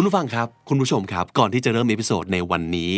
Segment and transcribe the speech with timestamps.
[0.00, 2.92] คุณผู้ฟังครับ คุณผู้ชมครับ ก่อนที่จะเริ่ม episode ในวันนี้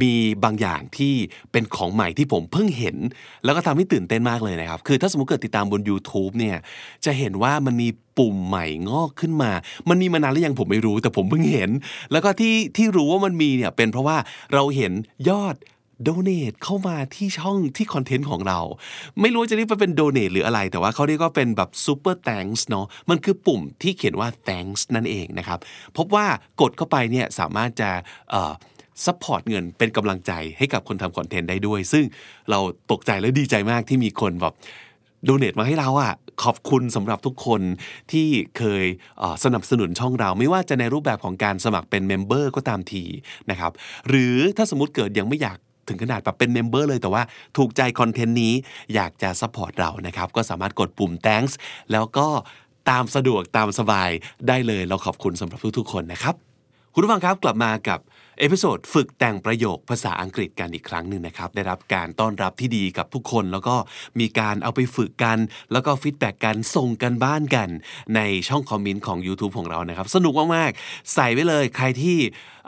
[0.00, 0.12] มี
[0.44, 1.14] บางอย่างที่
[1.52, 2.96] เป็นของใหม่ที่ผมเพิ่งเห็น
[3.44, 6.56] แล้วก็ทำให้ตื่นเต้นมากเลยนะครับ คือถ้าสมมติเกิดติดตามบน YouTube เนี่ย
[7.04, 9.50] จะเห็นว่ามันมีปุ่มใหม่งอกขึ้นมา
[9.88, 11.70] มันมีมานานหรือยังผมไม่รู้แต่ผมเพิ่งเห็น
[12.12, 14.16] แล้วก็ที่ที่รู้ว่ามันมีเนี่ยเป็นเพราะว่า
[14.54, 14.92] เราเห็น
[15.28, 15.54] ยอด
[16.02, 18.60] โดเน a เข้ามาที่ช่องที่คอนเทนต์ของเรา
[19.20, 25.58] ไม่รู้จะเรียกว่าเป็นโดเน a หรืออะไร แต่ว่าเขาเรียกว่าเป็นแบบ super thanks เนาะมันคือปุ่มที่เขียนว่า thanks นั่นเองนะครับ
[25.96, 26.26] พบว่า
[26.60, 27.90] กดเข้าไปเนี่ยสามารถจะ
[29.04, 32.04] support เงินเป็นกำลังใจให้กับคนทำคอนเทนต์ได้ด้วย ซึ่ง
[32.50, 32.58] เรา
[32.92, 34.54] ตกใจและดีใจมากที่มีคนแบบ
[35.24, 37.62] โดเน a มาให้เราอะขอบคุณสำหรับทุกคน
[38.12, 38.84] ที่เคย
[39.18, 43.04] สนับสนุนช่องเรา ไม่ว่าจะในรูปแบบของการสมัครเป็น member ก็ตามที
[43.50, 43.72] นะครับ
[44.08, 47.22] หรือถ้าสมมติเกิดยังไม่อยาก ถึงขนาดแบบเป็น member เลยแต่ว่า
[47.56, 48.52] ถูกใจคอนเทนต์นี้
[48.94, 51.52] อยากจะ support เรานะครับ ก็สามารถกดปุ่ม thanks
[51.92, 52.26] แล้วก็
[52.90, 54.10] ตามสะดวกตามสบาย
[54.48, 56.34] ได้เลยเราขอบคุณสำหรับทุกๆคนนะครับ
[56.94, 58.00] คุณผู้ฟังครับกลับมากับ
[58.38, 63.76] episode ฝึกแต่งประโยคภาษาอังกฤษกันอีกครั้งหนึ่งนะครับ ได้รับการต้อนรับที่ดีกับทุกคน แล้วก็
[64.20, 65.38] มีการเอาไปฝึกกัน
[65.72, 67.68] แล้วก็ feedback กันส่งการบ้านกัน
[68.16, 72.18] ในช่องคอมเมนต์ของ YouTube ของเรานะครับ สนุกมาก ๆ ใส่ไว้เลยใครที่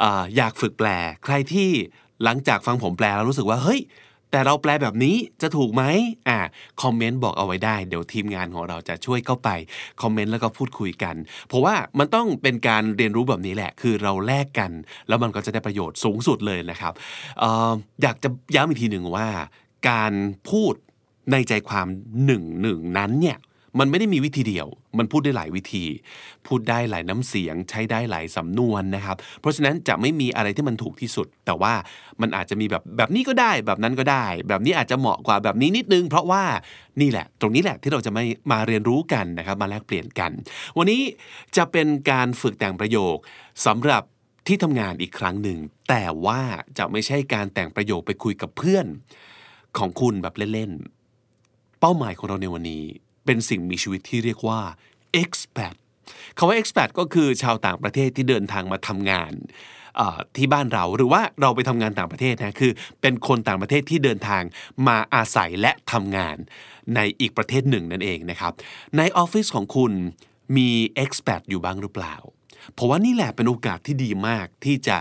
[0.03, 0.89] อยากฝึกแปล
[1.24, 1.70] ใครที่
[2.24, 3.80] หลังจากฟังผมแปลแล้วรู้สึกว่าเฮ้ย
[4.33, 5.84] แต่เราแปลแบบนี้จะถูกไหม
[6.28, 6.38] อ่า
[6.83, 9.48] คอมเมนต์บอกเอาไว้ได้ เดี๋ยวทีมงานของเราจะช่วยเข้าไป
[10.02, 11.14] คอมเมนต์แล้วก็พูดคุยกัน
[11.48, 14.70] เพราะว่ามันต้องเป็นการเรียนรู้แบบนี้แหละ คือเราแลกกัน
[15.08, 16.92] แล้วมันก็จะได้ประโยชน์สูงสุดเลยนะครับ
[17.42, 19.28] อออยากจะย้ำอีกทีหนึ่งว่า
[19.91, 20.12] การ
[20.50, 20.74] พูด
[21.33, 21.86] ในใจความ
[22.24, 23.39] หนึ่งหนึ่งนั้นเนี่ย
[23.79, 24.67] มันไม่ได้มีวิธีเดียว
[24.98, 25.84] มันพูดได้หลายวิธี
[26.47, 31.75] พูดได้หลายน้ำเสียง ใช้ได้หลายสำนวนนะครับ เพราะฉะนั้นจะไม่มีอะไรที่มันถูกที่สุด แต่ว่า
[32.20, 36.42] มันอาจจะมีแบบแบบนี้ก็ได้ แบบนั้นก็ได้ แบบนี้อาจจะเหมาะกว่าแบบนี้นิดนึง เพราะว่า
[37.01, 40.31] นี่แหละ ตรงนี้แหละที่เราจะไม่มาเรียนรู้กันนะครับ มาแลกเปลี่ยนกัน
[40.79, 41.01] วันนี้
[41.57, 43.17] จะเป็นการฝึกแต่งประโยค
[43.67, 44.02] สำหรับ
[44.47, 45.58] ที่ทำงานอีกครั้งหนึ่ง
[45.89, 46.41] แต่ว่า
[46.79, 48.86] จะไม่ใช่การแต่งประโยคไปคุยกับเพื่อน
[49.79, 52.85] ของคุณแบบเล่นๆ เป้าหมายของเราในวันนี้
[53.28, 54.61] เป็นสิ่งมีชีวิตที่เรียกว่า
[55.22, 55.74] expat
[56.36, 59.33] คาว่า expat ก็คือชาวต่างประเทศที่เดินทางมาทำงาน
[60.36, 64.42] ที่บ้านเราหรือว่าเราไปทำงานต่างประเทศนะคือ เป็นคนต่างประเทศที่เดินทาง
[64.89, 66.36] มาอาศัยและทำงาน
[66.94, 68.52] ในอีกประเทศหนึ่งนั่นเองนะครับ
[68.96, 69.92] ในออฟฟิศของคุณ
[70.56, 70.70] มี
[71.02, 72.16] expat อยู่บ้างหรือเปล่า
[72.74, 74.98] เพราะว่านี่แหละเป็นโอกาสที่ดีมากที่จะ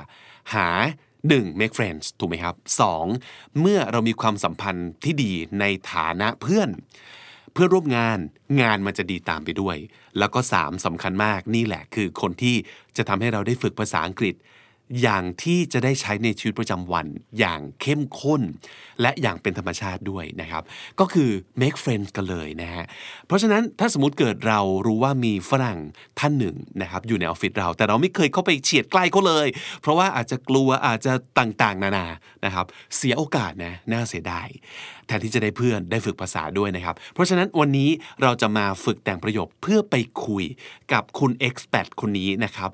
[0.56, 0.68] หา
[1.16, 1.60] 1.
[1.60, 2.56] make friends ถูกไหมครับ
[3.08, 3.60] 2.
[3.60, 6.70] เมื่อเรามีความสัมพันธ์ที่ดีในฐานะเพื่อน
[7.54, 8.18] เพื่อร่วมงาน
[8.62, 9.78] งานมันจะดีตามไปด้วย
[10.20, 12.56] แล้วก็ 3สำคัญมากนี่แหละคือคนที่
[12.98, 14.36] จะทำให้เราได้ฝึกภาษาอังกฤษ
[15.02, 17.08] อย่างที่จะได้ใช้ในชีวิตประจำวัน
[17.40, 18.42] อย่างเข้มข้น
[19.02, 20.64] และอย่างเป็นธรรมชาติด้วยนะครับ
[21.00, 21.30] ก็คือ
[21.62, 22.86] make friends กันเลยนะฮะ
[23.28, 25.80] เพราะฉะนั้นถ้าสมมติเกิดเรารู้ว่ามีฝรั่ง
[26.20, 29.48] ท่านหนึ่งนะครับอยู่ในออฟฟิศเรา แต่เราไม่เคยเข้าไปเฉียดใกล้เขาเลย
[29.82, 32.08] เพราะว่าอาจจะกลัวอาจจะต่างๆ นานา
[32.46, 32.66] นะครับ
[32.96, 34.48] เสียโอกาสนะน่าเสียดาย
[35.08, 37.90] แทนที่จะได้เพื่อนได้ฝึกภาษาด้วยนะครับ เพราะฉะนั้นวันนี้
[38.22, 39.96] เราจะมาฝึกแต่งประโยคเพื่อไป
[40.26, 40.44] คุย
[40.94, 42.70] กับคุณ expat คนนี้นะครับ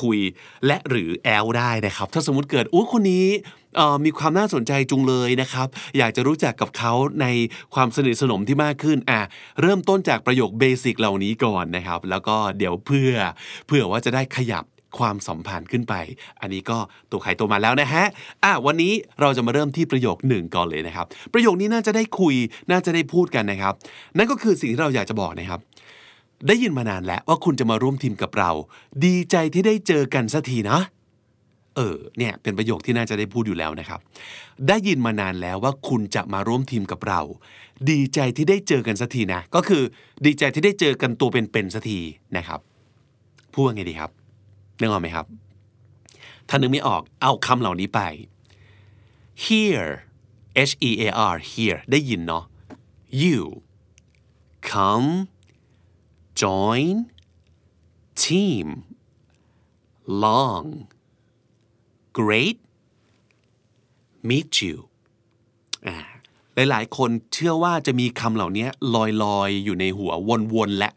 [0.00, 0.18] คุย
[0.66, 3.26] และหรือแอลได้นะครับ ถ้าสมมติเกิดอุ้คนนี้
[4.04, 5.68] มีความน่าสนใจจุงเลยนะครับ
[5.98, 7.26] อยากจะรู้จักกับเขาใน
[7.74, 9.20] ความสนิทสนมที่มากขึ้นอะ
[9.60, 13.12] เริ่มต้นจากประโยคเบสิกเหล่านี้ก่อนนะครับ แล้วก็เดี๋ยวเพื่อ
[13.66, 14.64] เพื่อว่าจะได้ขยับ
[14.98, 15.94] ความสัมพันธ์ขึ้นไป
[16.40, 16.78] อันนี้ก็
[17.10, 18.04] ตัวใครตัวมาแล้วนะฮะ
[18.44, 22.34] อะวันนี้เราจะมาเริ่มที่ประโยคหนึ่งก่อนเลยนะครับ ประโยคนี้น่าจะได้คุย
[22.70, 23.74] น่าจะได้พูดกันนะครับ
[24.16, 25.60] นั่นก็คือสิ่งที่เราอยากจะบอกนะครับ
[26.46, 28.50] ได้ยินมานานแล้วว่าคุณจะมาร่วมทีมกับเรา
[29.04, 30.78] ดีใจที่ได้เจอกันสักทีนะ
[31.76, 34.00] เออเนี่ยเป็นประโยคที่น่าจะได้พูดอยู่แล้วนะครับ
[34.68, 37.20] ได้ยินมานานแล้วว่าคุณจะมาร่วมทีมกับเรา
[37.90, 39.82] ดีใจที่ได้เจอกันสักทีนะ ก็คือ
[40.24, 42.00] ดีใจที่ได้เจอกันตัวเป็นๆสักที
[42.36, 42.60] นะครับ
[43.52, 44.10] พูดว่าไงดีครับ
[44.80, 45.26] นึกออกไหมครับ
[46.48, 48.00] ถ้านึกไม่ออกเอาคำเหล่านี้ไป
[49.44, 49.82] hear
[50.68, 52.44] h e a r hear ได้ยินเนาะ
[53.22, 53.40] you
[54.70, 55.10] come
[56.42, 56.94] join
[58.22, 58.66] team
[60.24, 60.66] long
[62.18, 62.58] great
[64.28, 64.76] meet you
[66.70, 70.12] หลาย ๆ คนเชื่อว่าจะมีคำเหล่านี้ลอย ๆ อยู่ในหัว
[70.54, 70.90] วน ๆ และ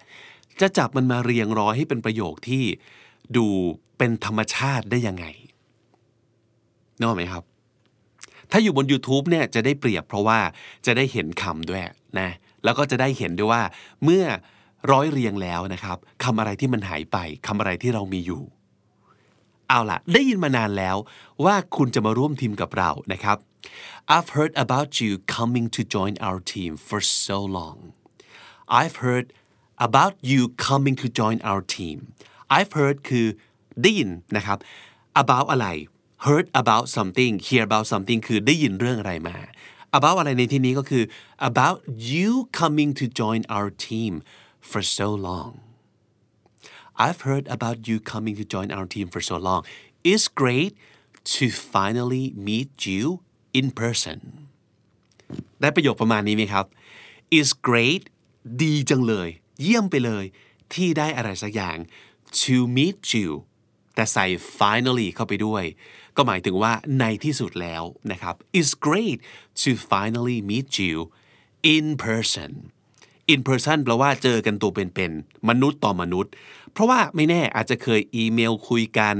[0.62, 2.63] จะจับมันมาเรียงร้อยให้เป็นประโยคที่
[3.38, 3.48] ดู
[3.98, 5.25] เป็นธรรมชาติได้ยังไง
[6.98, 7.44] นึกออกไหมครับ
[8.51, 10.39] ถ้าอยู่บน YouTube เนี่ยจะได้เปรียบเพราะว่า
[10.86, 11.83] จะได้เห็นคำด้วย
[12.19, 12.30] นะ
[12.63, 13.63] แล้วก็จะได้เห็นด้วยว่า
[14.04, 14.25] เมื่อ
[14.92, 17.18] ร้อยเรียงแล้วนะครับคำอะไรที่มันหายไป
[17.48, 18.44] คำอะไรที่เรามีอยู่
[19.69, 20.98] เอาล่ะ ได้ยินมานานแล้ว
[21.44, 23.38] ว่าคุณจะมาร่วมทีมกับเรานะครับ
[24.13, 27.78] I've heard about you coming to join our team for so long
[28.80, 29.28] I've heard
[29.88, 31.98] about you coming to join our team
[32.57, 33.27] I've heard คือ
[33.81, 34.57] ได้ยินนะครับ
[35.21, 35.68] about อะไร
[36.25, 39.38] heard about something hear about something คือได้ยินเรื่องอะไรมา
[39.98, 41.03] about อะไรในที่นี้ก็คือ
[41.50, 41.77] about
[42.13, 44.13] you coming to join our team
[44.69, 45.51] for so long
[47.03, 49.62] I've heard about you coming to join our team for so long
[50.12, 50.74] it's great
[51.36, 51.45] to
[51.75, 53.04] finally meet you
[53.59, 54.19] in person
[55.62, 56.65] ได้ประโยคประมาณนี้ไหมครับ
[57.38, 58.04] it's great
[58.63, 59.30] ดีจังเลย
[59.62, 60.25] เยี่ยมไปเลย
[60.74, 61.77] ที่ได้อะไรสักอย่าง
[62.42, 63.31] to meet you
[63.95, 64.25] แต่ใส่
[64.60, 65.63] finally เข้าไปด้วย
[66.16, 69.18] ก็หมายถึงว่าในที่สุดแล้วนะครับ it's great
[69.63, 70.95] to finally meet you
[71.75, 72.51] in person
[73.33, 76.31] in person แปลว่าเจอกันตัวเป็นๆมนุษย์ต่อมนุษย์
[76.74, 79.18] เพราะว่าไม่แน่อาจจะเคยอีเมลคุยกัน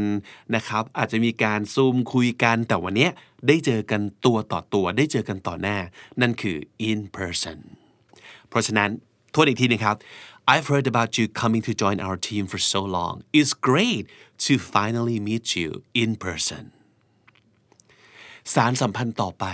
[0.56, 3.10] นะครับอาจจะมีการซูมคุยกันแต่วันนี้
[3.48, 5.78] ได้เจอกันตัวต่อตัว ได้เจอกันต่อหน้า
[6.22, 6.58] นั่นคือ
[6.90, 7.60] in person
[8.50, 8.90] เพราะฉะนั้น
[9.34, 9.96] ทวนอีกทีนะครับ
[10.54, 14.04] I've heard about you coming to join our team for so long it's great
[14.46, 15.70] to finally meet you
[16.02, 16.64] in person
[18.54, 19.46] สารสัมพันธ์ต่อไป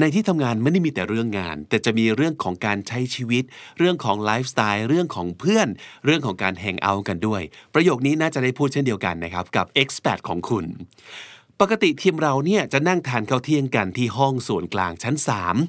[0.00, 3.44] ในที่ทำงานไม่ได้มีแต่เรื่องงาน แต่จะมีเรื่องของการใช้ชีวิต
[3.78, 5.68] เรื่องของไลฟ์สไตล์เรื่องของเพื่อน
[6.04, 7.42] เรื่องของการแฮงเอาท์กันด้วย
[7.74, 10.64] ประโยคนี้น่าจะได้พูดเช่นเดียวกันนะครับ กับ expat ของคุณ
[11.60, 15.14] ปกติทีมเราเนี่ยจะนั่งทานข้าวเที่ยงกันที่ห้องส่วนกลางชั้น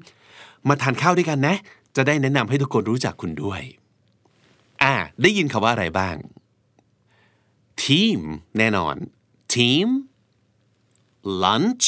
[0.07, 1.57] 3 มาทานข้าวด้วยกันนะ
[1.97, 3.61] จะได้แนะนำให้ทุกคนรู้จักคุณด้วย
[4.83, 6.15] อ่า ได้ยินคำว่าอะไรบ้าง
[7.83, 8.19] ทีม
[8.57, 8.95] แน่นอน
[9.53, 9.88] team
[11.44, 11.85] lunch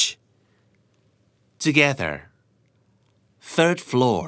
[1.63, 2.13] together
[3.53, 4.21] third floor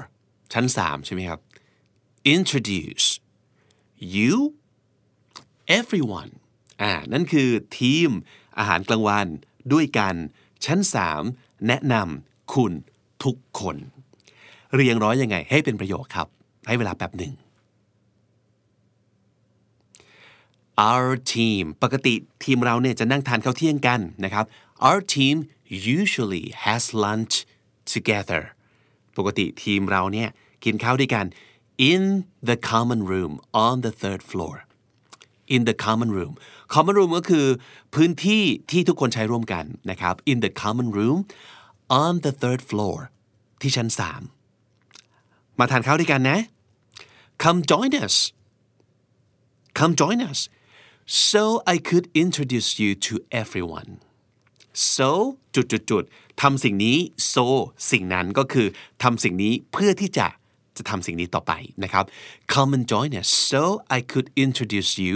[0.53, 1.39] ชั้น3ใช่ไหมครับ
[2.35, 3.07] introduce
[4.15, 4.33] you
[5.79, 6.31] everyone
[6.81, 7.49] อ่า นั่นคือ
[7.79, 8.09] ทีม
[8.57, 9.27] อาหารกลางวัน
[9.73, 10.15] ด้วยกัน
[10.65, 10.79] ชั้น
[11.23, 12.73] 3แนะนำคุณ
[13.23, 13.77] ทุกคน
[14.75, 16.27] เรียงร้อยยังไง ให้เป็นประโยชน์ครับ
[16.67, 17.33] ให้เวลาแป๊บหนึ่ง
[20.89, 22.13] our team ปกติ
[22.43, 24.45] ทีมเราเนี่ยจะนั่งทานข้าวเที่ยงกันนะครับ
[24.87, 25.35] our team
[25.99, 27.35] usually has lunch
[27.93, 28.41] together
[29.17, 30.29] ปกติทีมเราเนี่ย
[30.63, 31.25] กินข้าวด้วยกัน
[31.91, 32.03] in
[32.49, 33.33] the common room
[33.65, 34.55] on the third floor
[35.55, 36.33] in the common room
[36.73, 37.47] common room ก็คือ
[37.95, 41.17] พื้นที่ที่ทุกคนใช้ร่วมกันนะครับ in the common room
[42.03, 42.97] on the third floor
[43.61, 44.40] ที่ชั้น 3
[45.60, 46.38] มาทานข้าวด้วยกันนะ
[47.42, 48.16] come join us
[49.78, 50.40] come join us
[51.28, 51.42] so
[51.74, 53.90] I could introduce you to everyone
[54.94, 55.08] so
[55.54, 56.04] จุดจุดจุด
[56.42, 56.96] ทำสิ่งนี้
[57.32, 57.46] so
[57.90, 58.66] สิ่งนั้นก็คือ
[59.02, 60.28] ทำสิ่งนี้เพื่อที่จะ
[60.76, 61.52] จะทำสิ่งนี้ต่อไป
[61.84, 62.04] นะครับ
[62.54, 63.62] come and join us so
[63.96, 65.14] I could introduce you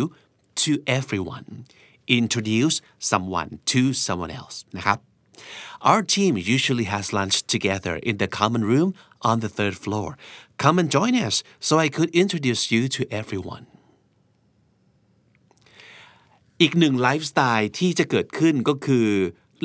[0.62, 1.46] to everyone
[2.20, 2.76] introduce
[3.10, 4.98] someone to someone else นะครับ
[5.90, 8.88] Our team usually has lunch together in the common room
[9.29, 10.09] on the third floor.
[10.63, 11.35] Come and join us
[11.67, 13.65] so I could introduce you to everyone.
[16.61, 19.07] อีกหนึ่งไลฟ์สไตล์ที่จะเกิดขึ้นก็คือ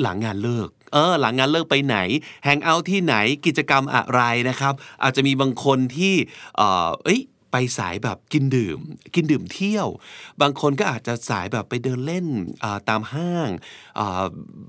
[0.01, 1.97] หลังงานเลิก เออ หลังงานเลิกไปไหน
[2.43, 3.15] แฮงเอาท์ที่ไหน
[3.45, 4.73] กิจกรรมอะไรนะครับ
[5.03, 6.13] อาจจะมีบางคนที่
[6.55, 8.79] เออเอ้ย ไปสายแบบกินดื่ม
[9.15, 9.87] กินดื่มเที่ยว
[10.41, 12.25] บางคนก็อาจจะสายแบบไปเดินเล่น
[12.89, 13.49] ตามห้าง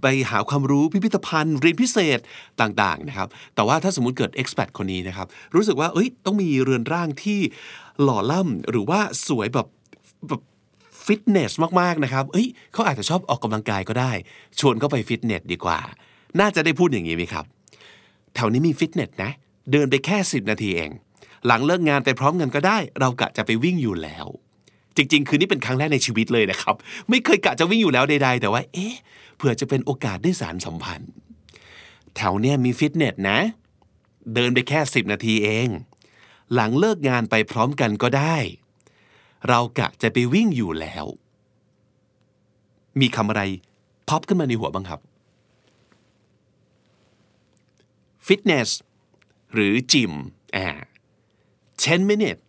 [0.03, 2.19] ไปหาความรู้พิพิธภัณฑ์เรียนพิเศษ
[2.61, 7.41] ต่างๆนะครับแต่ว่าถ้าสมมติเกิด expat คนนี้นะครับรู้สึกว่าเอ้ยต้องมีเรือนร่างที่
[8.03, 9.69] หล่อล่ำหรือว่าสวยแบบ
[10.29, 10.43] แบบ
[11.07, 14.13] ฟิตเนสมากๆนะครับเอ้ยเขาอาจจะชอบออกกำลังกายก็ได้
[14.61, 15.79] ชวนเขาไปฟิตเนสดีกว่า
[16.41, 17.45] น่าจะได้พูดอย่างนี้ไหมครับ
[18.35, 19.31] แถวนี้มีฟิตเนสนะ
[19.73, 20.91] เดินไปแค่ 10 นาทีเอง
[21.47, 24.27] หลังเลิกงานไปพร้อมกันก็ได้ เรากะจะไปวิ่งอยู่แล้ว
[24.97, 26.75] จริง ๆ คือนี่เป็นครั้งแรกในชีวิตเลยนะครับ
[27.09, 28.95] ไม่เคยกะจะวิ่งอยู่แล้วใด ๆ แต่ว่า เอ๊ะ
[29.37, 31.13] เผื่อจะเป็นโอกาสได้สารสัมพันธ์
[32.17, 33.39] แถวเนี้ยมีฟิตเนสนะ
[34.35, 35.69] เดินไปแค่ 10 นาทีเอง
[36.55, 38.37] หลังเลิกงานไปพร้อมกันก็ได้
[39.49, 41.05] เรากะจะไปวิ่งอยู่แล้ว
[43.01, 43.43] มีคำอะไร
[44.09, 45.01] พับขึ้นมาในหัวบ้างครับ
[48.27, 48.71] ฟิตเนส
[49.55, 50.13] หรือจิม
[50.57, 50.69] อ่า
[51.85, 52.41] 10 minute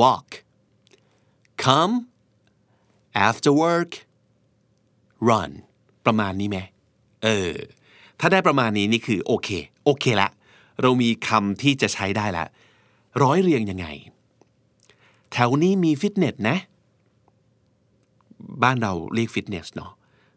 [0.00, 0.28] walk
[1.64, 1.94] come
[3.26, 3.92] after work
[5.28, 5.50] run
[6.06, 6.58] ประมาณนี้ไหม
[7.24, 7.52] เออ
[8.20, 9.48] ถ้าได้ประมาณนี้นี่คือโอเค
[9.84, 10.30] โอเคละ
[10.80, 12.46] เรามีคำที่จะใช้ได้ละ
[13.22, 13.86] ร้อยเรียงยังไง
[15.32, 16.56] แถวนี้มีฟิตเนสนะ
[18.62, 19.92] บ้านเราเรียกฟิตเนสเนาะ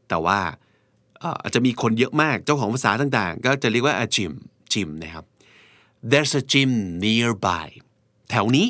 [0.10, 0.40] แต่ว่า
[1.42, 4.34] อาจจะมีคนเยอะมาก เจ้าของภาษาต่างๆ ก็จะเรียกว่า a gym
[4.74, 5.26] gym นะครับ
[6.12, 6.72] there's a gym
[7.04, 7.68] nearby
[8.32, 8.68] แถวนี้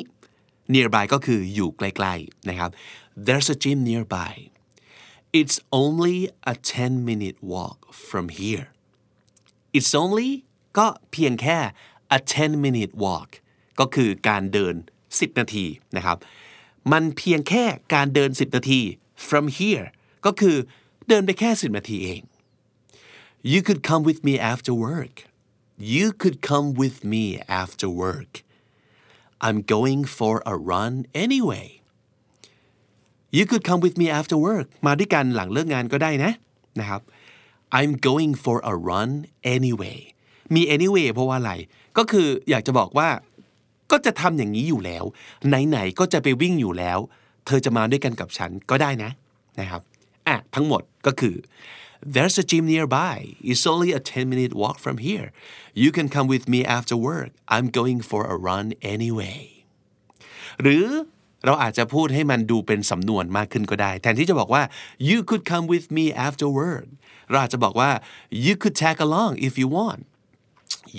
[0.74, 2.70] nearby ก็คืออยู่ใกล้ๆนะครับ
[3.26, 4.32] there's a gym nearby
[5.40, 6.18] it's only
[6.52, 7.78] a 10 minute walk
[8.08, 8.66] from here
[9.76, 10.30] it's only
[10.78, 11.58] ก็เพียงแค่
[12.16, 13.30] a 10 minute walk
[13.80, 14.74] ก็คือการเดิน
[15.08, 15.64] 10 นาที
[15.96, 16.18] นะครับ
[16.92, 17.64] มันเพียงแค่
[17.94, 18.80] การเดิน 10 นาที
[19.28, 19.86] from here
[20.26, 20.56] ก็คือ
[21.08, 22.22] เดินไปแค่ 10 นาทีเอง
[23.52, 25.14] you could come with me after work
[25.94, 27.24] you could come with me
[27.62, 28.32] after work
[29.46, 30.92] I'm going for a run
[31.24, 31.68] anyway
[33.36, 36.32] you could come with me after work มาด้วยกันหลังเลิกงานก็ได้นะ
[36.80, 37.00] นะครับ
[37.78, 39.10] I'm going for a run
[39.54, 39.98] anyway
[40.54, 41.52] มี anyway เพราะว่าอะไร
[41.96, 43.08] ก็คืออยากจะบอกว่า
[43.90, 45.04] ก็จะทำอย่างนี้อยู่แล้ว
[45.48, 46.98] ไหนๆ ก็จะไปวิ่งอยู่แล้ว
[47.46, 49.10] เธอจะมาด้วยกันกับฉันก็ได้นะ
[49.60, 49.82] นะครับ
[50.26, 51.34] อะทั้งหมดก็คือ
[52.13, 53.17] there's a gym nearby
[53.49, 55.27] it's only a 10 minute walk from here
[55.83, 59.41] you can come with me after work I'm going for a run anyway
[60.61, 60.85] หรือ
[61.45, 64.63] เราอาจจะพูดให้มันดูเป็นสำนวนมากขึ้นก็ได้ แทนที่จะบอกว่า
[65.09, 66.87] you could come with me after work
[67.29, 67.91] เราอาจจะบอกว่า
[68.45, 70.01] you could tag along if you want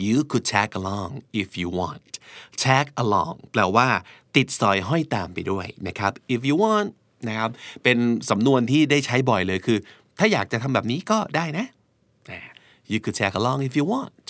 [0.04, 1.10] you could tag along
[1.42, 2.12] if you want
[2.64, 3.88] tag along แปลว่า
[4.36, 6.88] ติดสอยห้อยตามไปด้วยนะครับ if you want
[7.28, 7.50] นะครับ
[7.82, 7.98] เป็น
[8.30, 9.78] สำนวนที่ได้ใช้บ่อยเลยคือ
[10.19, 11.65] ถ้าอยากจะทำแบบนี้ก็ได้นะ
[12.91, 14.25] you could tag along if you want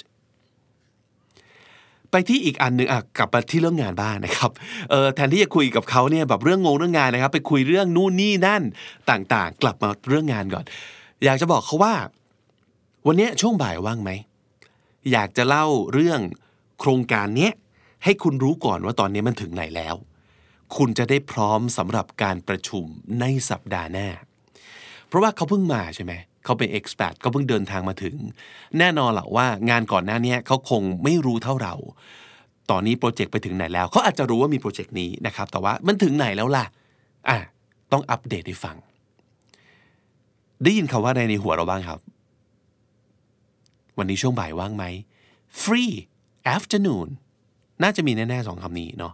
[2.11, 4.51] ไปที่อีกอันหนึ่งอะกลับมาที่เรื่องงานบ้างนะครับ
[4.89, 8.63] เออแทนที่จะคุยกับเขาเนี่ยแบบเรื่องงงเรื่องงานนะครับ ไปคุยเรื่องนู่นนี่นั่น
[9.09, 10.65] ต่างๆ กลับมาเรื่องงานก่อน
[11.25, 11.93] อยากจะบอกเขาว่า
[13.07, 14.11] วันนี้ช่วงบ่ายว่างไหม
[15.11, 16.19] อยากจะเล่าเรื่อง
[16.79, 17.53] โครงการเนี้ย
[18.03, 19.95] ให้คุณรู้ก่อนว่าตอนนี้มันถึงไหนแล้ว
[20.75, 22.85] คุณจะได้พร้อมสำหรับการประชุม
[23.19, 24.09] ในสัปดาห์หน้า
[25.13, 28.15] เพราะว่าเขาเพิ่งมาใช่ไหมเขาเป็น expat เขาเพิ่งเดินทางมาถึง
[28.79, 31.75] แน่นอนแหละว่างานก่อนหน้านี้เขาคงไม่รู้เท่าเรา
[32.71, 36.65] ตอนนี้โปรเจกต์ไปถึงไหนแล้วเขาอาจจะรู้ว่ามีโปรเจกต์นี้นะครับ แต่ว่ามันถึงไหนแล้วล่ะ
[37.29, 37.37] อะ
[37.91, 38.75] ต้องอัปเดตให้ฟัง
[40.63, 41.99] ได้ยินคำว่าอะไรในหัวเราบ้างครับ
[43.97, 44.83] วันนี้ช่วงบ่ายว่างไหม
[45.63, 45.93] free
[46.55, 47.07] afternoon
[47.83, 49.13] น่าจะมีแน่ๆสองคำนี้เนาะ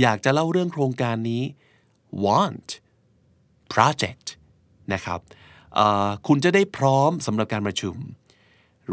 [0.00, 1.42] อยากจะเล่าเรื่องโครงการนี้
[2.24, 2.68] want
[3.74, 4.26] project
[4.92, 5.20] นะครับ
[6.26, 7.96] คุณจะได้พร้อมสำหรับการประชุม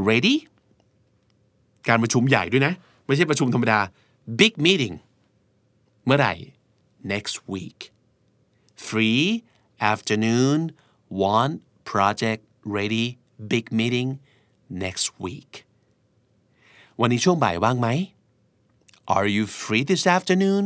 [0.10, 0.36] ready
[1.90, 2.74] การประชุมใหญ่ด้วยนะ
[3.06, 3.80] ไม่ใช่ประชุมธรรมดา
[4.40, 4.96] big meeting
[6.06, 6.34] เมื่อไหร่
[7.14, 7.80] next week
[8.88, 9.26] free
[9.92, 10.60] afternoon
[11.22, 11.54] want
[11.92, 12.42] project
[12.78, 13.08] ready
[13.52, 14.10] big meeting
[14.84, 15.52] next week
[17.00, 17.90] วันนี้ช่วงบ่ายว่างไหม
[19.16, 20.64] Are you free this afternoon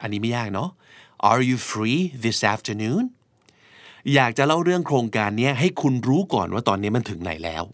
[0.00, 0.70] อันนี้ไม่ยากเนาะ
[1.30, 3.02] Are you free this afternoon
[4.14, 7.64] อยากจะเล่าเรื่องโครงการนี้ให้คุณรู้ก่อนว่าตอนนี้มันถึงไหนแล้ว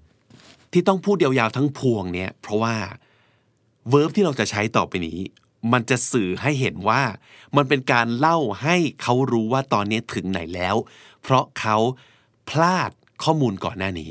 [0.73, 2.77] ที่ต้องพูดยาวๆทั้งพวงเนี่ยเพราะว่า
[3.93, 5.19] verb ที่เราจะใช้ต่อไปนี้
[5.73, 7.03] มันจะสื่อให้เห็นว่า
[7.57, 10.77] มันเป็นการเล่าให้เขารู้ว่าตอนนี้ถึงไหนแล้ว
[11.23, 11.77] เพราะเขา
[12.49, 12.91] พลาด
[13.25, 14.11] ข้อมูลก่อนหน้านี้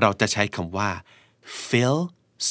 [0.00, 0.90] เราจะใช้คำว่า
[1.68, 1.98] fill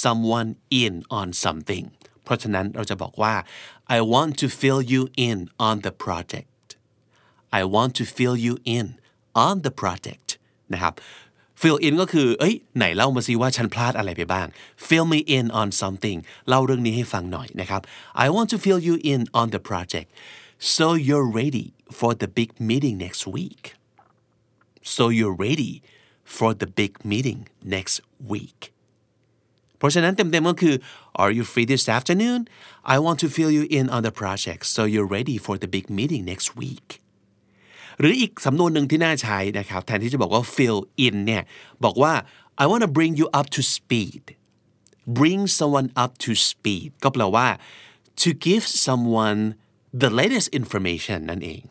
[0.04, 0.52] someone
[0.84, 1.86] in on something
[2.24, 3.34] เพราะฉะนั้นเราจะบอกว่า
[3.96, 5.38] I want to fill you in
[5.68, 6.48] on the project
[7.59, 8.87] I want to fill you in
[9.47, 10.29] on the project
[10.73, 10.95] นะครับ
[11.63, 14.47] fill in ก็คือ เอ้ย ไหนเล่ามาสิว่าฉันพลาดอะไรไปบ้าง
[14.87, 16.19] fill me in on something
[16.49, 17.83] เล่าเรื่องนี้ให้ฟังหน่อยนะครับ
[18.25, 20.09] I want to fill you in on the project
[20.75, 21.67] so you're ready
[21.99, 23.63] for the big meeting next week
[24.95, 25.75] so you're ready
[26.37, 27.41] for the big meeting
[27.77, 27.97] next
[28.33, 28.61] week
[29.79, 30.75] เพราะฉะนั้นเต็มๆก็คือ
[31.23, 32.41] Are you free this afternoon
[32.95, 35.87] I want to fill you in on the project so you're ready for the big
[35.99, 36.89] meeting next week
[38.00, 41.44] หรืออีกสำนวนหนึ่งที่น่าใช้นะครับ แทนที่จะบอกว่า fill in เนี่ย
[41.84, 42.14] บอกว่า
[42.62, 44.24] I want to bring you up to speed
[45.20, 47.48] bring someone up to speed ก็แปลว่า
[48.22, 49.40] to give someone
[50.02, 51.62] the latest information นั่นเอง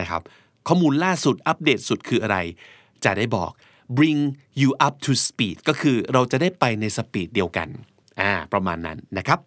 [0.00, 0.22] นะครับ
[0.66, 2.36] ข้อมูลล่าสุดอัปเดตสุดคืออะไร
[3.04, 3.50] จะได้บอก
[3.98, 4.20] bring
[4.60, 7.68] you up to speed ก็คือเราจะได้ไปในสปีดเดียวกัน
[8.20, 9.38] อ่า ประมาณนั้นนะครับ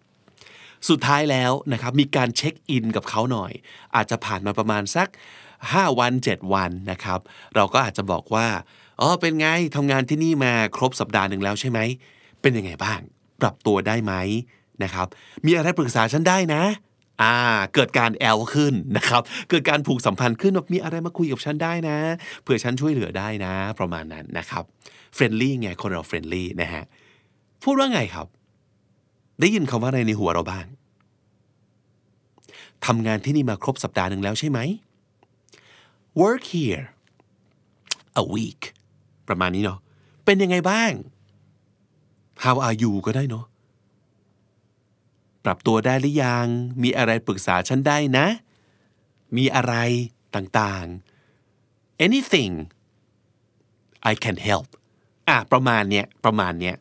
[0.88, 3.52] สุดท้ายแล้วนะครับ มีการเช็คอินกับเขาหน่อย
[3.94, 5.08] อาจจะผ่านมาประมาณสัก
[5.72, 7.20] 5 วัน 7 วันนะครับ
[7.54, 8.46] เราก็อาจจะบอกว่า
[9.00, 11.78] อ๋อเป็นไงทำงานที่นี่มาครบสัปดาห์หนึ่งแล้วใช่ไหม
[12.40, 13.00] เป็นยังไงบ้าง
[13.40, 14.14] ปรับตัวได้ไหม
[14.82, 15.06] นะครับ
[15.46, 16.62] มีอะไรปรึกษาฉันได้นะ
[17.22, 17.34] อ่า
[17.74, 21.96] เกิดการแอ๊วขึ้นนะครับ เกิดการผูกสัมพันธ์ขึ้นว่ามีอะไรมาคุยกับฉันได้นะ
[22.42, 24.64] เผื่อฉันช่วยเหลือได้นะ ประมาณนั้นนะครับ
[25.14, 26.84] friendly ไงคนเรา friendly นะฮะ
[27.62, 28.26] พูดว่าไงครับ
[29.40, 30.66] ได้ยินคำว่าอะไรในหัวเราบ้าง
[32.86, 34.58] ทำงานที่นี่มาครบสัปดาห์หนึ่งแล้วใช่ไหม
[36.22, 36.84] work here
[38.22, 38.62] a week
[39.28, 39.78] ประมาณนี้เนาะ
[40.24, 40.92] เป็นยังไงบ้าง
[42.44, 43.46] How are you ก็ได้เนาะ
[45.44, 46.46] ปรับตัวได้หรือยัง
[46.82, 48.26] มีอะไรปรึกษาฉันได้นะ
[49.36, 49.74] มีอะไร
[50.34, 52.52] ต่างๆ anything
[54.10, 54.68] I can help
[55.28, 56.76] อะประมาณเนี้ยประมาณเนี้ย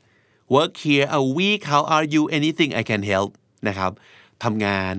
[0.56, 3.32] work here a week how are you anything I can help
[3.68, 3.92] นะครับ
[4.44, 4.96] ทำงาน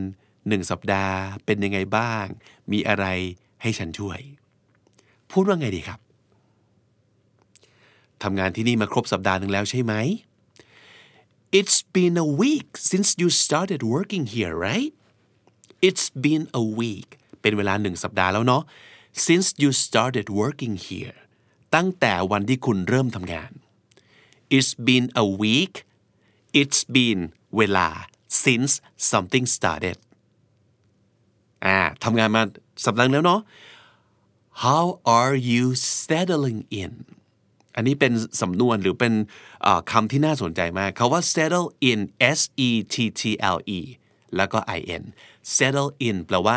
[0.48, 2.24] หนึ่งสัปดาห์เป็นยังไงบ้าง
[2.72, 3.06] มีอะไร
[3.64, 4.20] ให้ฉันช่วย
[5.32, 6.00] พูดว่าไงดีครับ
[8.22, 9.94] ทำงานที่นี่มาครบสัปดาห์หนึ่งแล้วใช่ไหม
[11.58, 14.92] It's been a week since you started working here right
[15.86, 17.08] It's been a week
[17.40, 18.62] เป็นเวลาหนึ่งสัปดาห์แล้วเนาะ
[19.26, 21.16] since you started working here
[21.74, 23.50] ตั้งแต่วันที่คุณเริ่มทำงาน
[24.56, 25.74] It's been a week
[26.60, 27.20] It's been
[27.56, 27.88] เวลา
[28.44, 28.72] since
[29.10, 29.98] something started
[31.66, 32.42] อ่าทำงานมา
[32.84, 33.40] สัปดาห์แล้วเนาะ
[34.64, 34.84] How
[35.18, 35.64] are you
[36.06, 36.92] settling in
[37.76, 39.14] อันนี้เป็นสำนวนหรือเป็น
[39.90, 42.00] คำที่น่าสนใจมากเขาว่า settle in
[42.38, 43.22] S E T T
[43.56, 43.80] L E
[44.36, 45.04] แล้วก็ I N
[45.56, 46.56] settle in แปลว่า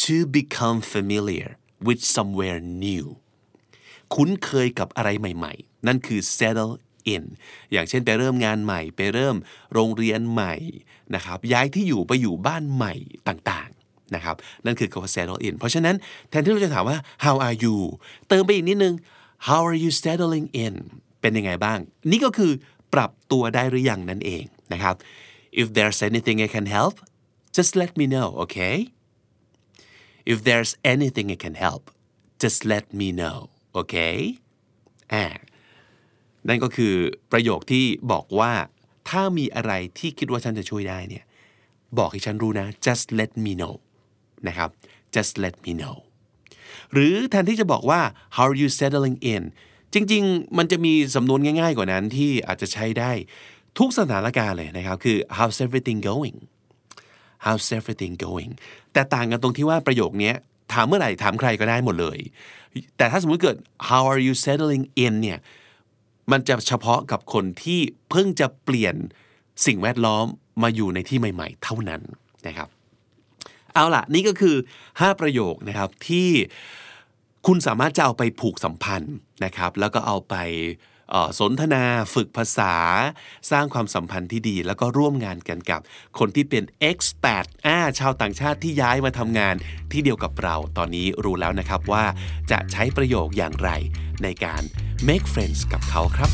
[0.00, 1.48] to become familiar
[1.86, 3.06] with somewhere new
[4.14, 6.74] คุ้นเคยกับอะไรใหม่ ๆ นั่นคือ settle
[7.14, 7.24] in
[7.72, 9.36] อย่างเช่นไปเริ่มงานใหม่ ไปเริ่ม
[9.72, 10.54] โรงเรียนใหม่
[11.14, 12.94] นะครับย้ายที่อยู่ไปอยู่บ้านใหม่
[13.28, 13.70] ต่าง
[14.14, 15.96] นะครับนั่นคือคำว่า settle in เพราะฉะนั้น
[16.30, 17.76] แทนที่เราจะถามว่า how are you
[18.28, 18.94] เติมไปอีกนิดนึง
[19.48, 20.74] how are you settling in
[21.20, 21.78] เป็นยังไงบ้าง
[22.10, 22.52] นี่ก็คือ
[22.94, 24.94] ปรับตัวได้หรือยังนั่นเองนะครับ
[25.60, 26.94] if there's anything I can help
[27.56, 28.76] just let me know okay
[30.32, 31.82] if there's anything I can help
[32.42, 33.38] just let me know
[33.80, 34.16] okay
[35.12, 35.24] อ่า
[36.48, 36.94] นั่นก็คือ
[37.32, 38.52] ประโยคที่บอกว่า
[39.08, 41.24] ถ้ามีอะไรที่คิดว่าฉันจะช่วยได้เนี่ย
[41.98, 43.74] บอกให้ฉันรู้นะ just let me know
[44.48, 44.70] นะครับ
[45.14, 45.96] just let me know
[46.92, 48.00] หรือแทนที่จะบอกว่า
[48.36, 49.42] how are you settling in
[49.94, 53.12] จริง ๆ มันจะมีสำนวนง่ายๆกว่านั้นที่อาจจะใช้ได้
[53.78, 56.36] ทุกสถานการณ์เลยนะครับ คือ how's everything going
[57.44, 58.52] how's everything going
[58.92, 60.32] แต่ต่างกันตรงที่ว่าประโยคนี้
[60.72, 62.18] ถามเมื่อไหร่ถามใครก็ได้หมดเลย
[62.96, 63.56] แต่ถ้าสมมติเกิด
[63.88, 65.38] how are you settling in เนี่ย
[66.32, 67.80] มันจะเฉพาะกับคนที่
[68.10, 68.94] เพิ่งจะเปลี่ยน
[69.66, 70.26] สิ่งแวดล้อม
[70.62, 72.02] มาอยู่ในที่ใหม่ ๆ เท่านั้น
[72.46, 72.68] นะครับ
[73.76, 74.56] เอาล่ะ นี่ก็คือ
[74.88, 76.28] 5 ประโยคนะครับที่
[77.46, 80.34] คุณสามารถจะเอาไปผูกสัมพันธ์นะครับ แล้วก็เอาไป
[81.38, 81.84] สนทนา
[82.14, 82.74] ฝึกภาษา
[83.50, 85.80] สร้างความสัมพันธ์ที่ดี แล้วก็ร่วมงานกันกับ
[86.18, 89.54] คนที่เป็น expat อ่าชาวต่างชาติที่ย้ายมาทำงาน
[89.92, 92.04] ที่เดียวกับเรา ตอนนี้รู้แล้วนะครับว่า
[92.50, 93.70] จะใช้ประโยคอย่างไร
[94.22, 94.62] ในการ
[95.08, 96.30] make friends กับเขาครับ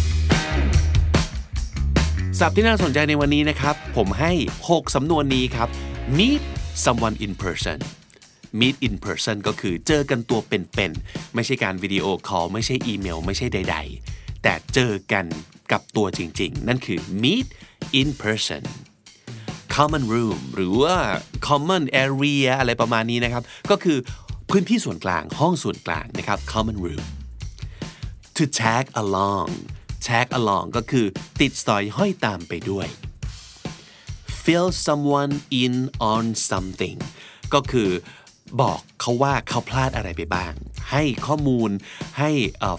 [2.38, 4.32] ศัพท์ที่น่าสนใจในวันนี้นะครับ ผมให้
[4.66, 5.68] 6 สำนวนนี้ครับ
[6.18, 6.42] meet
[6.84, 7.78] someone in person
[8.60, 13.76] meet in person ก็คือเจอกันตัวเป็นๆ ไม่ใช่การวิดีโอคอล ไม่ใช่อีเมล ไม่ใช่ใด
[14.08, 15.26] ๆ แต่เจอกัน
[15.72, 17.46] กับตัวจริง ๆ นั่นคือ meet
[18.00, 18.62] in person
[19.74, 20.96] common room หรือว่า
[21.48, 23.98] common area อะไรประมาณนี้นะครับ ก็คือ
[24.50, 27.04] พื้นที่ส่วนกลางห้องส่วนกลางนะครับ common room
[28.36, 29.50] to tag along
[30.06, 31.06] tag along ก็คือ
[31.40, 32.86] ติดสอยห้อยตามไปด้วย
[34.44, 35.74] fill someone in
[36.12, 36.98] on something
[37.54, 37.90] ก็คือ
[38.60, 40.52] บอกเขาว่าเขาพลาดอะไรไปบ้าง
[40.90, 41.70] ให้ข้อมูล
[42.18, 42.30] ให้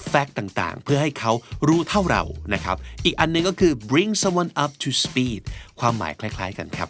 [0.08, 1.32] แฟกต์ต่างๆ เพื่อให้เขา
[1.67, 2.23] รู้เท่าเรา
[2.54, 5.41] นะครับ อีกอันนึงก็คือ bring someone up to speed
[5.80, 6.89] ความหมายคล้าย ๆ กันครับ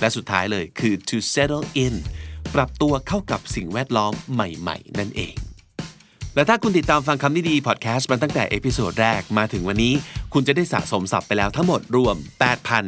[0.00, 1.94] และสุดท้ายเลยคือ to settle in
[2.54, 5.34] ปรับตัวเข้ากับสิ่งแวดล้อมใหม่ ๆ นั่นเอง
[6.34, 9.92] และถ้าคุณติดตามฟังคำนี้ดีพอดแคสต์มาตั้งแต่ episode แรกมาถึงวันนี้
[10.32, 12.16] คุณจะได้สะสมศัพท์ไปแล้วทั้งหมดรวม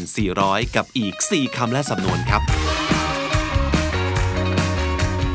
[0.02, 2.42] 8,400 กับอีก 4 คำและสำนวนครับ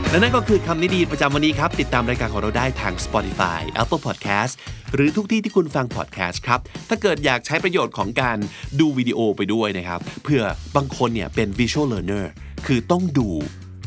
[0.09, 4.53] และนั่นก็คือคำนี้ดีประจำวันนี้ครับ ติดตามรายการของเราได้ทาง Spotify Apple Podcast
[4.93, 8.37] หรือทุกที่ที่คุณฟัง podcast ครับ ถ้าเกิดอยากใช้ประโยชน์ของการ
[8.79, 10.41] ดูวิดีโอไปด้วยนะครับเพื่อ
[10.75, 12.25] บางคนเนี่ยเป็น visual learner
[12.65, 13.29] คือต้องดู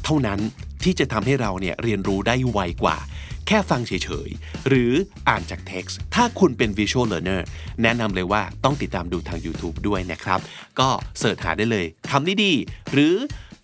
[0.05, 0.41] เท่านั้น
[0.85, 2.97] ที่จะทำให้เราเนี่ยเรียนรู้ได้ไวกว่า
[3.47, 3.93] แค่ฟังเฉ
[4.29, 4.93] ยๆ หรือ
[5.29, 7.43] อ่านจาก text ถ้าคุณเป็น visual learner
[7.83, 10.41] แนะนำเลยว่าต้องติดตามดูทาง YouTube ด้วยนะครับ
[10.81, 12.53] ก็เสิร์ชหาได้เลยคำนี้ดี
[12.93, 13.15] หรือ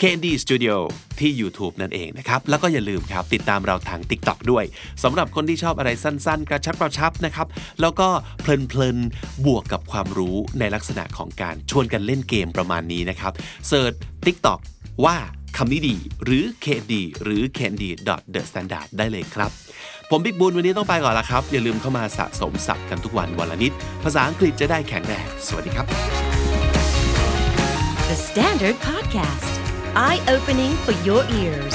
[0.02, 0.76] Candy Studio
[1.20, 4.64] ที่ YouTube นั่นเองนะครับ แล้วก็อย่าลืมครับ ติดตามเราทาง TikTok ด้วย
[5.02, 7.46] สำหรับคนที่ชอบอะไรสั้นๆ กระชับกระชับนะครับ
[7.80, 8.08] แล้วก็
[8.40, 13.32] เพลินๆ บวกกับความรู้ในลักษณะของการชวนกันเล่นเกมประมาณนี้นะครับ
[13.68, 13.92] เสิร์ช
[14.26, 14.60] TikTok
[15.04, 15.16] ว่า
[15.56, 17.90] คำนี้ดี หรือ Candy หรือ Candy
[18.34, 19.50] the standard ได้เลยครับ
[20.10, 23.72] ผมบิ๊กบุญวันนี้ต้องไปก่อนละครับ อย่าลืมเข้ามาสะสมศัพท์กันทุกวันวันละนิด
[24.04, 25.86] ภาษาอังกฤษจะได้แข็งแรงสวัสดีครับ
[28.10, 29.52] The Standard Podcast,
[30.06, 31.74] eye opening for your ears.